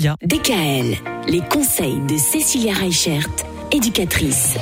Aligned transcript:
Cécilia. 0.00 0.16
DKL, 0.24 0.96
les 1.28 1.40
conseils 1.40 2.00
de 2.08 2.16
Cécilia 2.16 2.72
Reichert, 2.72 3.28
éducatrice. 3.70 4.56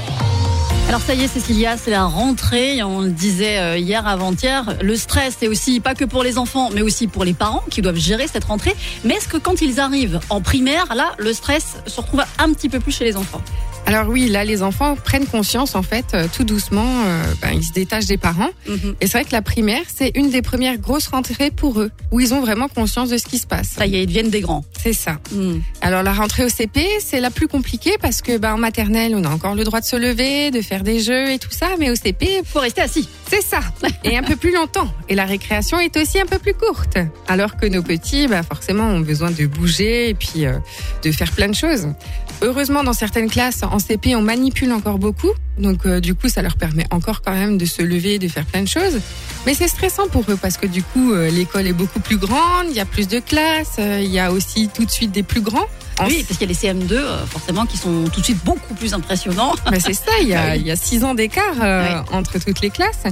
Alors 0.89 1.01
ça 1.01 1.15
y 1.15 1.23
est 1.23 1.29
Cécilia, 1.29 1.77
c'est 1.77 1.93
la 1.93 2.07
rentrée, 2.07 2.83
on 2.83 3.03
le 3.03 3.11
disait 3.11 3.59
euh, 3.59 3.79
hier 3.79 4.05
avant-hier, 4.09 4.77
le 4.83 4.97
stress 4.97 5.37
c'est 5.39 5.47
aussi 5.47 5.79
pas 5.79 5.95
que 5.95 6.05
pour 6.05 6.25
les 6.25 6.39
enfants 6.39 6.71
mais 6.75 6.83
aussi 6.83 7.07
pour 7.07 7.25
les 7.25 7.35
parents 7.35 7.63
qui 7.71 7.83
doivent 7.83 7.99
gérer 7.99 8.27
cette 8.27 8.45
rentrée. 8.45 8.75
Mais 9.05 9.15
est-ce 9.15 9.29
que 9.29 9.37
quand 9.37 9.61
ils 9.63 9.79
arrivent 9.79 10.19
en 10.29 10.41
primaire, 10.41 10.93
là 10.97 11.13
le 11.19 11.33
stress 11.33 11.77
se 11.87 12.01
retrouve 12.01 12.25
un 12.39 12.53
petit 12.53 12.69
peu 12.69 12.81
plus 12.81 12.93
chez 12.93 13.05
les 13.05 13.17
enfants? 13.17 13.43
Alors 13.89 14.07
oui, 14.07 14.29
là, 14.29 14.45
les 14.45 14.63
enfants 14.63 14.97
prennent 14.97 15.25
conscience, 15.25 15.75
en 15.75 15.83
fait, 15.83 16.05
euh, 16.13 16.27
tout 16.31 16.45
doucement, 16.45 16.85
euh, 17.07 17.23
ben, 17.41 17.53
ils 17.55 17.65
se 17.65 17.73
détachent 17.73 18.05
des 18.05 18.19
parents. 18.19 18.51
Mhm. 18.69 18.97
Et 19.01 19.07
c'est 19.07 19.13
vrai 19.13 19.25
que 19.25 19.33
la 19.33 19.41
primaire, 19.41 19.81
c'est 19.87 20.13
une 20.15 20.29
des 20.29 20.43
premières 20.43 20.77
grosses 20.77 21.07
rentrées 21.07 21.51
pour 21.51 21.81
eux, 21.81 21.91
où 22.11 22.21
ils 22.21 22.35
ont 22.35 22.43
vraiment 22.43 22.69
conscience 22.69 23.09
de 23.09 23.17
ce 23.17 23.25
qui 23.25 23.39
se 23.39 23.47
passe. 23.47 23.71
Ça 23.79 23.87
y 23.87 23.97
est, 23.97 24.03
ils 24.03 24.07
deviennent 24.07 24.29
des 24.29 24.43
grands. 24.43 24.63
C'est 24.79 24.93
ça. 24.93 25.17
Hmm. 25.33 25.61
Alors 25.81 26.03
la 26.03 26.13
rentrée 26.13 26.45
au 26.45 26.51
CP, 26.51 26.87
c'est 27.01 27.21
la 27.21 27.31
plus 27.31 27.49
compliquée 27.49 27.95
parce 27.99 28.21
que 28.21 28.37
ben, 28.37 28.53
en 28.53 28.59
maternelle, 28.59 29.15
on 29.17 29.25
a 29.25 29.31
encore 29.31 29.55
le 29.55 29.65
droit 29.65 29.81
de 29.81 29.87
se 29.87 29.97
lever, 29.97 30.51
de 30.51 30.61
faire 30.61 30.83
des 30.83 31.01
jeux 31.01 31.31
et 31.31 31.39
tout 31.39 31.51
ça, 31.51 31.69
mais 31.79 31.89
au 31.89 31.95
CP, 31.95 32.43
Faut 32.45 32.61
rester 32.61 32.83
assis. 32.83 33.09
c'est 33.31 33.43
ça. 33.43 33.61
Et 34.05 34.19
un 34.19 34.23
peu 34.23 34.37
plus 34.37 34.53
longtemps. 34.53 34.93
Et 35.09 35.15
la 35.15 35.25
récréation 35.25 35.81
est 35.81 35.97
aussi 35.97 36.21
un 36.21 36.27
peu 36.27 36.39
plus 36.39 36.53
courte. 36.53 36.99
Alors 37.27 37.57
que 37.57 37.65
nos 37.65 37.83
petits, 37.83 38.29
ben, 38.29 38.43
forcément, 38.43 38.85
ont 38.85 39.01
besoin 39.01 39.31
de 39.31 39.47
bouger 39.47 40.11
et 40.11 40.15
puis 40.15 40.45
euh, 40.45 40.59
de 41.03 41.11
faire 41.11 41.33
plein 41.33 41.49
de 41.49 41.55
choses. 41.55 41.89
Heureusement, 42.43 42.85
dans 42.85 42.93
certaines 42.93 43.29
classes, 43.31 43.63
en 43.63 43.78
CP, 43.79 44.17
on 44.17 44.23
manipule 44.23 44.73
encore 44.73 44.99
beaucoup. 44.99 45.31
Donc, 45.59 45.87
euh, 45.87 46.01
du 46.01 46.15
coup, 46.15 46.29
ça 46.29 46.43
leur 46.43 46.57
permet 46.57 46.87
encore 46.91 47.23
quand 47.23 47.35
même 47.35 47.59
de 47.59 47.65
se 47.65 47.83
lever, 47.83 48.19
de 48.19 48.29
faire 48.29 48.45
plein 48.45 48.63
de 48.63 48.69
choses. 48.69 49.01
Mais 49.47 49.55
c'est 49.55 49.69
stressant 49.69 50.09
pour 50.09 50.25
eux 50.29 50.37
parce 50.41 50.57
que 50.57 50.67
du 50.67 50.83
coup, 50.83 51.13
euh, 51.13 51.31
l'école 51.31 51.67
est 51.67 51.73
beaucoup 51.73 52.01
plus 52.01 52.17
grande, 52.17 52.67
il 52.69 52.77
y 52.77 52.81
a 52.81 52.85
plus 52.85 53.09
de 53.09 53.19
classes, 53.19 53.77
euh, 53.79 54.01
il 54.03 54.11
y 54.11 54.19
a 54.19 54.33
aussi 54.33 54.69
tout 54.69 54.85
de 54.85 54.91
suite 54.91 55.13
des 55.13 55.23
plus 55.23 55.41
grands. 55.41 55.67
En 55.99 56.07
Oui, 56.07 56.25
parce 56.29 56.39
qu'il 56.39 56.51
y 56.51 56.69
a 56.69 56.75
les 56.75 56.81
CM2 56.81 56.93
euh, 56.93 57.27
forcément 57.27 57.67
qui 57.67 57.77
sont 57.77 58.05
tout 58.13 58.21
de 58.21 58.25
suite 58.25 58.45
beaucoup 58.45 58.75
plus 58.75 58.95
impressionnants. 58.95 59.55
Ben, 59.71 59.81
c'est 59.81 59.95
ça, 59.95 60.13
il 60.21 60.29
y 60.29 60.35
a, 60.35 60.57
il 60.57 60.67
y 60.67 60.71
a 60.71 60.77
six 60.77 61.05
ans 61.05 61.15
d'écart 61.15 62.05
entre 62.13 62.39
toutes 62.39 62.61
les 62.61 62.71
classes. 62.71 63.05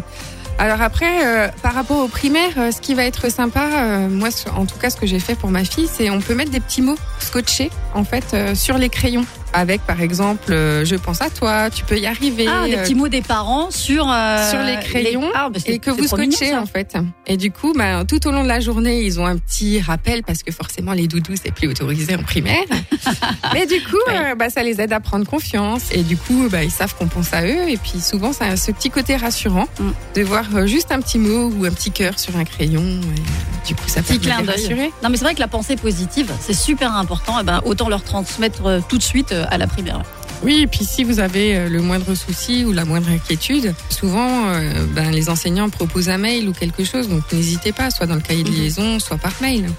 Alors 0.59 0.81
après, 0.81 1.53
par 1.63 1.75
rapport 1.75 1.99
aux 1.99 2.09
primaires, 2.09 2.73
ce 2.73 2.81
qui 2.81 2.95
va 2.95 3.05
être 3.05 3.31
sympa, 3.31 4.09
moi, 4.11 4.29
en 4.55 4.65
tout 4.65 4.79
cas, 4.79 4.89
ce 4.89 4.97
que 4.97 5.07
j'ai 5.07 5.21
fait 5.21 5.35
pour 5.35 5.51
ma 5.51 5.65
fille, 5.65 5.89
c'est 5.91 6.09
on 6.09 6.21
peut 6.21 6.35
mettre 6.35 6.51
des 6.51 6.61
petits 6.61 6.81
mots 6.81 6.97
scotchés 7.19 7.71
en 7.95 8.05
fait 8.05 8.35
sur 8.55 8.79
les 8.79 8.89
crayons, 8.89 9.27
avec 9.53 9.83
par 9.83 10.01
exemple, 10.01 10.53
euh, 10.53 10.85
je 10.85 10.97
pense 10.97 11.21
à 11.23 11.31
toi, 11.31 11.71
tu 11.71 11.85
peux 11.85 11.99
y 11.99 12.07
arriver. 12.07 12.47
Ah, 12.49 12.67
des 12.67 12.75
euh, 12.75 12.83
petits 12.83 12.95
mots 12.95 13.09
des 13.09 13.23
parents 13.23 13.71
sur 13.71 14.11
euh, 14.11 14.51
sur 14.51 14.61
les 14.61 14.77
crayons 14.81 15.31
Ah, 15.35 15.49
bah, 15.51 15.59
et 15.67 15.79
que 15.79 15.91
vous 15.91 16.07
scotchez 16.07 16.55
en 16.57 16.67
fait. 16.67 16.95
Et 17.27 17.37
du 17.37 17.51
coup, 17.51 17.73
bah, 17.77 18.05
tout 18.05 18.27
au 18.27 18.31
long 18.33 18.43
de 18.43 18.49
la 18.49 18.61
journée, 18.61 19.03
ils 19.03 19.19
ont 19.21 19.27
un 19.27 19.37
petit 19.39 19.81
rappel 19.81 20.23
parce 20.23 20.43
que 20.43 20.53
forcément 20.53 20.93
les 20.93 21.07
doudous 21.09 21.35
c'est 21.43 21.53
plus 21.53 21.69
autorisé 21.69 22.15
en 22.17 22.23
primaire. 22.23 22.65
Mais 23.55 23.67
du 23.67 23.81
coup, 23.83 23.97
Ouais. 24.09 24.33
euh, 24.33 24.35
bah, 24.35 24.51
ça 24.51 24.63
les 24.63 24.81
aide 24.81 24.93
à 24.93 25.01
prendre 25.01 25.27
confiance 25.27 25.83
et 25.91 26.03
du 26.03 26.17
coup, 26.17 26.49
bah, 26.51 26.63
ils 26.63 26.71
savent 26.71 26.95
qu'on 26.95 27.09
pense 27.09 27.33
à 27.33 27.45
eux. 27.47 27.69
Et 27.69 27.77
puis 27.77 28.01
souvent, 28.01 28.33
ça 28.33 28.47
a 28.47 28.57
ce 28.57 28.71
petit 28.73 28.91
côté 28.91 29.17
rassurant 29.17 29.67
Mm. 29.81 29.91
de 30.17 30.23
voir 30.23 30.67
juste 30.67 30.93
un 30.93 31.01
petit 31.01 31.19
mot 31.19 31.51
ou 31.59 31.65
un 31.65 31.71
petit 31.71 31.91
cœur 31.91 32.19
sur 32.19 32.37
un 32.37 32.45
crayon. 32.45 32.83
Et, 32.83 33.67
du 33.69 33.75
coup, 33.75 33.89
ça 33.89 34.03
Petit 34.03 34.19
clin 34.21 34.43
d'œil. 34.43 34.93
Non, 35.03 35.09
mais 35.11 35.17
c'est 35.17 35.25
vrai 35.25 35.35
que 35.35 35.41
la 35.41 35.49
pensée 35.49 35.77
positive, 35.77 36.31
c'est 36.41 36.55
super 36.55 36.95
important. 36.95 37.41
Et 37.41 37.43
ben, 37.45 37.61
autant 37.65 37.89
leur 37.89 38.03
transmettre 38.05 38.81
tout 38.89 38.97
de 38.99 39.03
suite 39.03 39.33
à 39.49 39.59
la 39.59 39.67
primaire. 39.67 40.03
Oui, 40.43 40.61
et 40.63 40.67
puis 40.67 40.85
si 40.85 41.03
vous 41.03 41.19
avez 41.19 41.57
euh, 41.57 41.69
le 41.71 41.81
moindre 41.81 42.15
souci 42.15 42.65
ou 42.65 42.73
la 42.73 42.85
moindre 42.85 43.09
inquiétude, 43.09 43.75
souvent 43.89 44.49
euh, 44.49 44.85
ben, 44.95 45.11
les 45.11 45.31
enseignants 45.31 45.71
proposent 45.71 46.11
un 46.11 46.19
mail 46.19 46.49
ou 46.49 46.53
quelque 46.53 46.85
chose, 46.85 47.09
donc 47.09 47.23
n'hésitez 47.33 47.73
pas, 47.73 47.91
soit 47.91 48.07
dans 48.07 48.17
le 48.17 48.21
cahier 48.21 48.45
de 48.45 48.51
Mhm. 48.51 48.57
liaison, 48.57 48.99
soit 48.99 49.17
par 49.17 49.33
mail. 49.41 49.71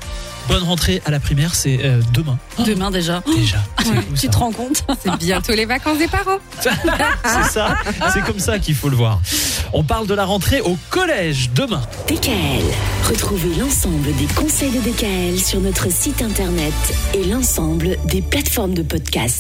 Bonne 0.48 0.64
rentrée 0.64 1.02
à 1.06 1.12
la 1.12 1.20
primaire, 1.20 1.54
c'est 1.54 1.80
euh, 1.84 2.00
demain. 2.14 2.40
Demain 2.66 2.90
déjà. 2.90 3.22
Déjà. 3.36 3.58
Ouais. 3.80 3.96
fou, 4.02 4.16
Tu 4.20 4.30
te 4.30 4.38
rends 4.38 4.52
compte 4.54 4.84
C'est 5.04 5.16
bientôt 5.18 5.54
les 5.54 5.66
vacances 5.66 5.98
des 6.00 6.08
parents. 6.08 6.38
C'est 6.62 7.52
ça, 7.52 7.76
c'est 8.14 8.22
comme 8.24 8.40
ça 8.40 8.58
qu'il 8.58 8.74
faut 8.74 8.90
le 8.90 8.96
voir. 8.96 9.22
On 9.74 9.84
parle 9.84 10.08
de 10.08 10.14
la 10.14 10.24
rentrée 10.26 10.62
au 10.62 10.78
collège 10.90 11.50
demain. 11.54 11.82
DKL, 12.08 12.64
retrouvez 13.10 13.54
l'ensemble 13.60 14.16
des 14.16 14.26
conseils 14.36 14.72
de 14.72 14.80
DKL 14.80 15.38
sur 15.40 15.60
notre 15.60 15.92
site 15.92 16.22
internet 16.22 16.74
et 17.14 17.26
l'ensemble 17.26 17.98
des 18.06 18.22
plateformes 18.22 18.74
de 18.74 18.82
podcast. 18.84 19.36